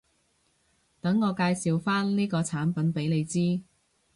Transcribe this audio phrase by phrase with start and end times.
[0.99, 3.61] 等我介紹返呢個產品畀你知